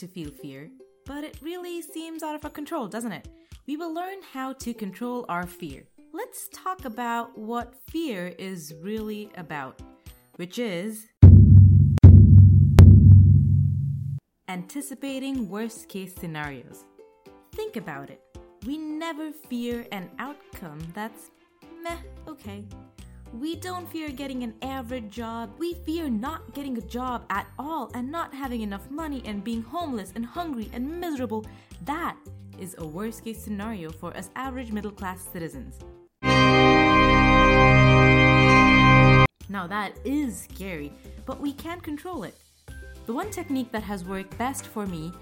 to 0.00 0.08
feel 0.08 0.30
fear, 0.30 0.70
but 1.04 1.24
it 1.24 1.36
really 1.42 1.82
seems 1.82 2.22
out 2.22 2.34
of 2.34 2.42
our 2.42 2.50
control, 2.50 2.88
doesn't 2.88 3.12
it? 3.12 3.28
We 3.66 3.76
will 3.76 3.92
learn 3.92 4.22
how 4.32 4.54
to 4.54 4.72
control 4.72 5.26
our 5.28 5.46
fear. 5.46 5.84
Let's 6.14 6.48
talk 6.48 6.86
about 6.86 7.36
what 7.36 7.74
fear 7.90 8.32
is 8.38 8.74
really 8.80 9.30
about, 9.36 9.78
which 10.36 10.58
is 10.58 11.06
anticipating 14.48 15.50
worst 15.50 15.88
case 15.90 16.14
scenarios. 16.14 16.86
Think 17.52 17.76
about 17.76 18.08
it. 18.08 18.22
We 18.64 18.78
never 18.78 19.32
fear 19.32 19.86
an 19.92 20.08
outcome 20.18 20.78
that's 20.94 21.30
meh, 21.82 21.98
okay. 22.26 22.64
We 23.32 23.54
don't 23.54 23.88
fear 23.88 24.10
getting 24.10 24.42
an 24.42 24.54
average 24.60 25.08
job. 25.10 25.52
We 25.56 25.74
fear 25.74 26.10
not 26.10 26.52
getting 26.52 26.76
a 26.76 26.80
job 26.80 27.24
at 27.30 27.46
all 27.60 27.88
and 27.94 28.10
not 28.10 28.34
having 28.34 28.62
enough 28.62 28.90
money 28.90 29.22
and 29.24 29.44
being 29.44 29.62
homeless 29.62 30.12
and 30.16 30.26
hungry 30.26 30.68
and 30.72 31.00
miserable. 31.00 31.46
That 31.84 32.16
is 32.58 32.74
a 32.78 32.86
worst 32.86 33.22
case 33.22 33.40
scenario 33.40 33.90
for 33.90 34.16
us 34.16 34.30
average 34.34 34.72
middle 34.72 34.90
class 34.90 35.28
citizens. 35.32 35.78
Now, 39.48 39.66
that 39.68 39.92
is 40.04 40.48
scary, 40.50 40.92
but 41.24 41.40
we 41.40 41.52
can't 41.52 41.82
control 41.82 42.24
it. 42.24 42.34
The 43.06 43.12
one 43.12 43.30
technique 43.30 43.70
that 43.70 43.84
has 43.84 44.04
worked 44.04 44.36
best 44.38 44.66
for 44.66 44.86
me 44.86 45.12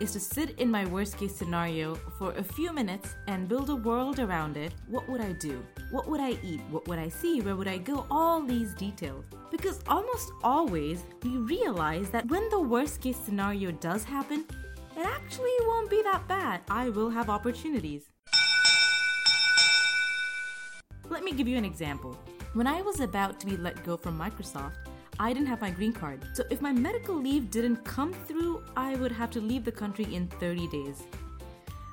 is 0.00 0.12
to 0.12 0.20
sit 0.20 0.58
in 0.58 0.70
my 0.70 0.84
worst 0.86 1.16
case 1.16 1.34
scenario 1.34 1.94
for 2.18 2.32
a 2.32 2.42
few 2.42 2.72
minutes 2.72 3.14
and 3.28 3.48
build 3.48 3.70
a 3.70 3.76
world 3.76 4.18
around 4.18 4.56
it. 4.56 4.74
What 4.88 5.08
would 5.08 5.20
I 5.20 5.32
do? 5.32 5.64
What 5.90 6.08
would 6.08 6.20
I 6.20 6.38
eat? 6.42 6.60
What 6.70 6.86
would 6.88 6.98
I 6.98 7.08
see? 7.08 7.40
Where 7.40 7.56
would 7.56 7.68
I 7.68 7.78
go? 7.78 8.06
All 8.10 8.42
these 8.42 8.74
details. 8.74 9.24
Because 9.50 9.80
almost 9.88 10.30
always 10.42 11.04
we 11.22 11.30
realize 11.30 12.10
that 12.10 12.28
when 12.28 12.48
the 12.50 12.60
worst 12.60 13.00
case 13.00 13.16
scenario 13.16 13.70
does 13.70 14.04
happen, 14.04 14.44
it 14.96 15.06
actually 15.06 15.56
won't 15.66 15.90
be 15.90 16.02
that 16.02 16.26
bad. 16.28 16.60
I 16.68 16.90
will 16.90 17.10
have 17.10 17.30
opportunities. 17.30 18.08
Let 21.08 21.22
me 21.22 21.32
give 21.32 21.48
you 21.48 21.56
an 21.56 21.64
example. 21.64 22.18
When 22.52 22.66
I 22.66 22.82
was 22.82 23.00
about 23.00 23.38
to 23.40 23.46
be 23.46 23.56
let 23.56 23.84
go 23.84 23.96
from 23.96 24.18
Microsoft, 24.18 24.74
I 25.18 25.32
didn't 25.32 25.48
have 25.48 25.62
my 25.62 25.70
green 25.70 25.92
card. 25.92 26.26
So 26.34 26.44
if 26.50 26.60
my 26.60 26.72
medical 26.72 27.14
leave 27.14 27.50
didn't 27.50 27.84
come 27.84 28.12
through, 28.12 28.62
I 28.76 28.96
would 28.96 29.12
have 29.12 29.30
to 29.30 29.40
leave 29.40 29.64
the 29.64 29.72
country 29.72 30.14
in 30.14 30.28
30 30.28 30.68
days. 30.68 31.04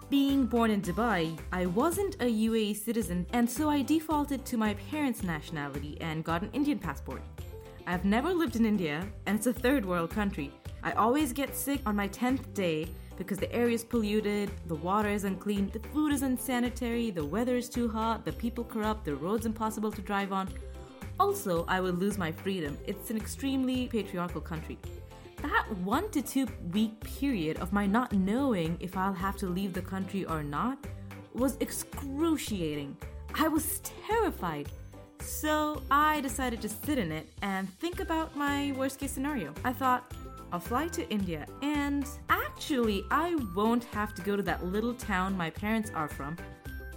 Being 0.10 0.46
born 0.46 0.72
in 0.72 0.82
Dubai, 0.82 1.40
I 1.52 1.66
wasn't 1.66 2.16
a 2.16 2.26
UAE 2.26 2.76
citizen, 2.76 3.26
and 3.32 3.50
so 3.50 3.70
I 3.70 3.82
defaulted 3.82 4.46
to 4.46 4.58
my 4.58 4.74
parents' 4.92 5.24
nationality 5.24 5.98
and 6.02 6.24
got 6.24 6.42
an 6.42 6.50
Indian 6.52 6.78
passport. 6.78 7.22
I've 7.88 8.04
never 8.04 8.34
lived 8.34 8.58
in 8.58 8.66
India, 8.66 9.08
and 9.26 9.38
it's 9.38 9.48
a 9.48 9.54
third 9.54 9.86
world 9.86 10.10
country. 10.10 10.52
I 10.84 10.92
always 10.92 11.32
get 11.32 11.56
sick 11.56 11.80
on 11.86 11.96
my 11.96 12.10
10th 12.10 12.54
day 12.54 12.90
because 13.18 13.38
the 13.38 13.52
air 13.54 13.70
is 13.70 13.86
polluted, 13.86 14.52
the 14.68 14.76
water 14.76 15.10
is 15.10 15.24
unclean, 15.24 15.70
the 15.72 15.80
food 15.94 16.12
is 16.12 16.24
unsanitary, 16.24 17.10
the 17.10 17.24
weather 17.24 17.56
is 17.56 17.70
too 17.70 17.88
hot, 17.88 18.26
the 18.26 18.34
people 18.34 18.66
corrupt, 18.66 19.06
the 19.06 19.16
roads 19.16 19.46
impossible 19.46 19.92
to 19.92 20.02
drive 20.02 20.34
on. 20.34 20.50
Also, 21.20 21.66
I 21.68 21.80
would 21.80 22.00
lose 22.00 22.18
my 22.18 22.32
freedom. 22.32 22.78
It's 22.88 23.10
an 23.10 23.18
extremely 23.18 23.88
patriarchal 23.88 24.42
country. 24.42 24.78
That 25.42 25.66
one 25.80 26.10
to 26.12 26.22
two 26.22 26.48
week 26.72 27.00
period 27.02 27.58
of 27.60 27.74
my 27.74 27.86
not 27.86 28.14
knowing 28.14 28.78
if 28.80 28.96
I'll 28.98 29.14
have 29.14 29.38
to 29.38 29.48
leave 29.48 29.74
the 29.74 29.82
country 29.82 30.26
or 30.26 30.42
not 30.44 30.78
was 31.34 31.58
excruciating. 31.60 32.96
I 33.36 33.48
was 33.48 33.82
terrified. 34.08 34.70
So 35.20 35.82
I 35.90 36.22
decided 36.22 36.62
to 36.62 36.70
sit 36.70 36.98
in 36.98 37.12
it 37.12 37.28
and 37.42 37.70
think 37.80 38.00
about 38.00 38.36
my 38.36 38.74
worst 38.78 39.00
case 39.00 39.12
scenario. 39.12 39.54
I 39.64 39.74
thought, 39.74 40.14
I'll 40.52 40.60
fly 40.60 40.88
to 40.90 41.10
India, 41.10 41.48
and 41.64 42.06
actually, 42.30 43.06
I 43.10 43.36
won't 43.56 43.86
have 43.86 44.14
to 44.16 44.22
go 44.22 44.36
to 44.36 44.44
that 44.44 44.64
little 44.66 44.94
town 44.94 45.36
my 45.36 45.50
parents 45.50 45.92
are 45.96 46.08
from. 46.08 46.38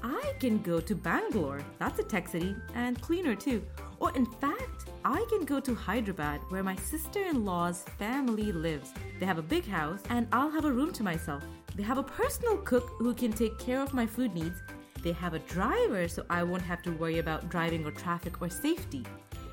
I 0.02 0.34
can 0.40 0.58
go 0.58 0.78
to 0.78 0.94
Bangalore, 0.94 1.62
that's 1.78 1.98
a 1.98 2.02
tech 2.02 2.28
city, 2.28 2.54
and 2.74 3.00
cleaner 3.00 3.34
too. 3.34 3.62
Or 4.06 4.14
in 4.14 4.26
fact, 4.26 4.84
I 5.04 5.26
can 5.28 5.44
go 5.44 5.58
to 5.58 5.74
Hyderabad 5.74 6.40
where 6.50 6.62
my 6.62 6.76
sister 6.76 7.24
in 7.24 7.44
law's 7.44 7.82
family 7.98 8.52
lives. 8.52 8.92
They 9.18 9.26
have 9.26 9.38
a 9.38 9.42
big 9.42 9.66
house 9.66 10.00
and 10.10 10.28
I'll 10.30 10.48
have 10.48 10.64
a 10.64 10.70
room 10.70 10.92
to 10.92 11.02
myself. 11.02 11.42
They 11.74 11.82
have 11.82 11.98
a 11.98 12.04
personal 12.04 12.58
cook 12.58 12.88
who 13.00 13.12
can 13.14 13.32
take 13.32 13.58
care 13.58 13.82
of 13.82 13.94
my 13.94 14.06
food 14.06 14.32
needs. 14.32 14.62
They 15.02 15.10
have 15.10 15.34
a 15.34 15.40
driver 15.40 16.06
so 16.06 16.24
I 16.30 16.44
won't 16.44 16.62
have 16.62 16.82
to 16.82 16.92
worry 16.92 17.18
about 17.18 17.48
driving 17.48 17.84
or 17.84 17.90
traffic 17.90 18.40
or 18.40 18.48
safety. 18.48 19.04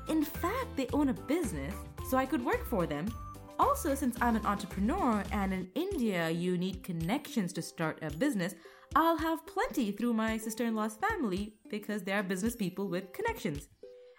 In 0.06 0.24
fact, 0.24 0.76
they 0.76 0.86
own 0.92 1.08
a 1.08 1.14
business 1.14 1.74
so 2.08 2.16
I 2.16 2.24
could 2.24 2.44
work 2.44 2.64
for 2.64 2.86
them. 2.86 3.12
Also, 3.58 3.96
since 3.96 4.16
I'm 4.20 4.36
an 4.36 4.46
entrepreneur 4.46 5.24
and 5.32 5.52
in 5.52 5.68
India 5.74 6.30
you 6.30 6.56
need 6.56 6.84
connections 6.84 7.52
to 7.54 7.62
start 7.62 7.98
a 8.02 8.10
business, 8.10 8.54
I'll 8.94 9.18
have 9.18 9.48
plenty 9.48 9.90
through 9.90 10.12
my 10.12 10.36
sister 10.36 10.64
in 10.64 10.76
law's 10.76 10.94
family 10.94 11.54
because 11.68 12.04
they 12.04 12.12
are 12.12 12.22
business 12.22 12.54
people 12.54 12.86
with 12.86 13.12
connections. 13.12 13.66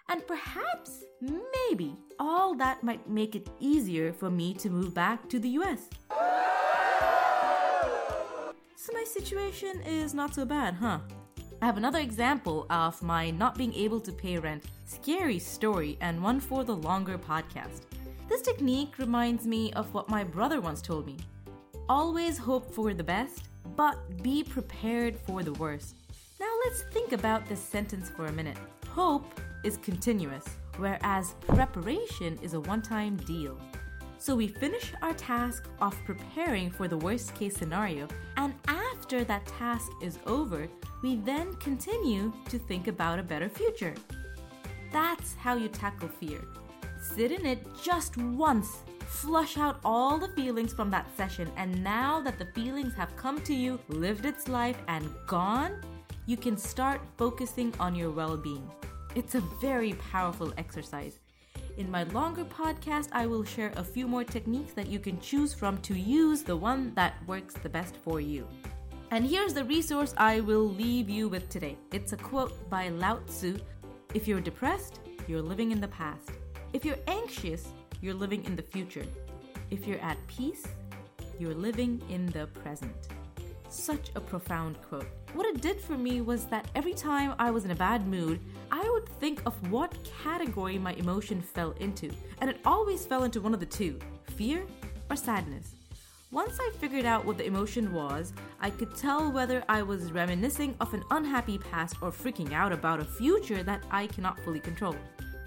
And 0.08 0.26
perhaps, 0.26 1.02
maybe, 1.20 1.96
all 2.18 2.54
that 2.54 2.82
might 2.82 3.08
make 3.08 3.34
it 3.34 3.48
easier 3.58 4.12
for 4.12 4.30
me 4.30 4.54
to 4.54 4.70
move 4.70 4.94
back 4.94 5.28
to 5.28 5.38
the 5.38 5.48
US. 5.60 5.88
So 8.76 8.92
my 8.92 9.04
situation 9.04 9.82
is 9.82 10.14
not 10.14 10.34
so 10.34 10.44
bad, 10.44 10.74
huh? 10.74 11.00
I 11.60 11.66
have 11.66 11.76
another 11.76 11.98
example 11.98 12.66
of 12.70 13.02
my 13.02 13.30
not 13.30 13.58
being 13.58 13.74
able 13.74 13.98
to 14.00 14.12
pay 14.12 14.38
rent. 14.38 14.64
Scary 14.84 15.40
story, 15.40 15.98
and 16.00 16.22
one 16.22 16.38
for 16.38 16.62
the 16.62 16.76
longer 16.76 17.18
podcast. 17.18 17.82
This 18.28 18.42
technique 18.42 18.98
reminds 18.98 19.46
me 19.46 19.72
of 19.72 19.92
what 19.92 20.08
my 20.08 20.22
brother 20.22 20.60
once 20.60 20.82
told 20.82 21.06
me. 21.06 21.16
Always 21.88 22.38
hope 22.38 22.72
for 22.72 22.94
the 22.94 23.02
best, 23.02 23.48
but 23.74 23.96
be 24.22 24.44
prepared 24.44 25.18
for 25.18 25.42
the 25.42 25.54
worst. 25.54 25.96
Now 26.38 26.52
let's 26.64 26.82
think 26.92 27.12
about 27.12 27.46
this 27.46 27.60
sentence 27.60 28.10
for 28.10 28.26
a 28.26 28.32
minute. 28.32 28.58
Hope 28.96 29.38
is 29.62 29.76
continuous, 29.76 30.46
whereas 30.78 31.34
preparation 31.48 32.38
is 32.40 32.54
a 32.54 32.60
one 32.60 32.80
time 32.80 33.18
deal. 33.26 33.60
So 34.16 34.34
we 34.34 34.48
finish 34.48 34.90
our 35.02 35.12
task 35.12 35.68
of 35.82 35.94
preparing 36.06 36.70
for 36.70 36.88
the 36.88 36.96
worst 36.96 37.34
case 37.34 37.54
scenario, 37.54 38.08
and 38.38 38.54
after 38.66 39.22
that 39.24 39.44
task 39.44 39.92
is 40.00 40.18
over, 40.26 40.66
we 41.02 41.16
then 41.16 41.52
continue 41.56 42.32
to 42.48 42.58
think 42.58 42.88
about 42.88 43.18
a 43.18 43.22
better 43.22 43.50
future. 43.50 43.92
That's 44.94 45.34
how 45.34 45.56
you 45.56 45.68
tackle 45.68 46.08
fear. 46.08 46.42
Sit 46.98 47.32
in 47.32 47.44
it 47.44 47.66
just 47.82 48.16
once, 48.16 48.78
flush 49.06 49.58
out 49.58 49.78
all 49.84 50.16
the 50.16 50.28
feelings 50.28 50.72
from 50.72 50.88
that 50.92 51.14
session, 51.18 51.50
and 51.58 51.84
now 51.84 52.22
that 52.22 52.38
the 52.38 52.48
feelings 52.54 52.94
have 52.94 53.14
come 53.14 53.42
to 53.42 53.52
you, 53.52 53.78
lived 53.88 54.24
its 54.24 54.48
life, 54.48 54.78
and 54.88 55.06
gone, 55.26 55.82
you 56.24 56.38
can 56.38 56.56
start 56.56 57.02
focusing 57.18 57.74
on 57.78 57.94
your 57.94 58.10
well 58.10 58.38
being. 58.38 58.66
It's 59.16 59.34
a 59.34 59.40
very 59.62 59.94
powerful 60.12 60.52
exercise. 60.58 61.20
In 61.78 61.90
my 61.90 62.02
longer 62.02 62.44
podcast, 62.44 63.08
I 63.12 63.24
will 63.26 63.44
share 63.44 63.72
a 63.76 63.82
few 63.82 64.06
more 64.06 64.24
techniques 64.24 64.74
that 64.74 64.88
you 64.88 64.98
can 64.98 65.18
choose 65.20 65.54
from 65.54 65.78
to 65.88 65.98
use 65.98 66.42
the 66.42 66.54
one 66.54 66.92
that 66.96 67.14
works 67.26 67.54
the 67.54 67.70
best 67.70 67.96
for 67.96 68.20
you. 68.20 68.46
And 69.10 69.24
here's 69.24 69.54
the 69.54 69.64
resource 69.64 70.12
I 70.18 70.40
will 70.40 70.68
leave 70.68 71.08
you 71.08 71.30
with 71.30 71.48
today. 71.48 71.78
It's 71.94 72.12
a 72.12 72.18
quote 72.18 72.68
by 72.68 72.90
Lao 72.90 73.20
Tzu 73.26 73.56
If 74.12 74.28
you're 74.28 74.42
depressed, 74.42 75.00
you're 75.26 75.40
living 75.40 75.72
in 75.72 75.80
the 75.80 75.88
past. 75.88 76.28
If 76.74 76.84
you're 76.84 77.00
anxious, 77.06 77.68
you're 78.02 78.12
living 78.12 78.44
in 78.44 78.54
the 78.54 78.68
future. 78.74 79.06
If 79.70 79.86
you're 79.86 80.00
at 80.00 80.18
peace, 80.26 80.66
you're 81.38 81.54
living 81.54 82.02
in 82.10 82.26
the 82.26 82.48
present. 82.48 83.08
Such 83.70 84.10
a 84.14 84.20
profound 84.20 84.76
quote. 84.82 85.08
What 85.32 85.46
it 85.46 85.62
did 85.62 85.80
for 85.80 85.96
me 85.96 86.20
was 86.20 86.44
that 86.46 86.68
every 86.74 86.94
time 86.94 87.34
I 87.38 87.50
was 87.50 87.64
in 87.64 87.70
a 87.70 87.74
bad 87.74 88.06
mood, 88.06 88.40
think 89.26 89.42
of 89.44 89.72
what 89.72 89.92
category 90.22 90.78
my 90.78 90.92
emotion 90.92 91.42
fell 91.42 91.72
into, 91.80 92.08
and 92.40 92.48
it 92.48 92.60
always 92.64 93.04
fell 93.04 93.24
into 93.24 93.40
one 93.40 93.52
of 93.52 93.58
the 93.58 93.66
two 93.66 93.98
fear 94.36 94.64
or 95.10 95.16
sadness. 95.16 95.74
Once 96.30 96.56
I 96.60 96.70
figured 96.78 97.04
out 97.04 97.24
what 97.24 97.36
the 97.36 97.44
emotion 97.44 97.92
was, 97.92 98.32
I 98.60 98.70
could 98.70 98.94
tell 98.94 99.32
whether 99.32 99.64
I 99.68 99.82
was 99.82 100.12
reminiscing 100.12 100.76
of 100.80 100.94
an 100.94 101.02
unhappy 101.10 101.58
past 101.58 101.96
or 102.02 102.12
freaking 102.12 102.52
out 102.52 102.72
about 102.72 103.00
a 103.00 103.04
future 103.04 103.64
that 103.64 103.82
I 103.90 104.06
cannot 104.06 104.38
fully 104.44 104.60
control. 104.60 104.94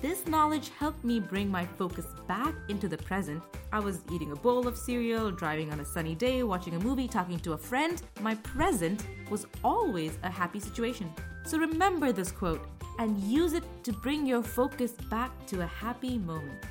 This 0.02 0.28
knowledge 0.28 0.72
helped 0.78 1.06
me 1.06 1.22
bring 1.22 1.50
my 1.50 1.66
focus 1.66 2.08
back 2.28 2.56
into 2.68 2.90
the 2.90 2.98
present. 2.98 3.42
I 3.72 3.80
was 3.80 4.02
eating 4.12 4.34
a 4.34 4.36
bowl 4.36 4.68
of 4.68 4.78
cereal, 4.78 5.32
driving 5.32 5.72
on 5.72 5.80
a 5.80 5.86
sunny 5.86 6.16
day, 6.16 6.44
watching 6.44 6.76
a 6.76 6.80
movie, 6.80 7.08
talking 7.08 7.40
to 7.40 7.54
a 7.54 7.58
friend. 7.58 8.02
My 8.20 8.36
present 8.36 9.06
was 9.30 9.48
always 9.64 10.18
a 10.24 10.30
happy 10.30 10.60
situation. 10.60 11.10
So 11.46 11.58
remember 11.58 12.12
this 12.12 12.32
quote 12.32 12.68
and 13.00 13.20
use 13.24 13.54
it 13.54 13.64
to 13.84 13.92
bring 13.92 14.28
your 14.28 14.44
focus 14.44 14.92
back 15.10 15.32
to 15.48 15.62
a 15.62 15.66
happy 15.66 16.20
moment. 16.20 16.64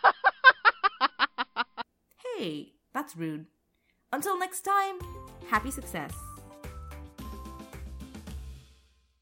hey, 2.37 2.72
that's 2.93 3.16
rude. 3.16 3.46
Until 4.12 4.37
next 4.37 4.62
time, 4.62 4.98
happy 5.48 5.70
success. 5.70 6.12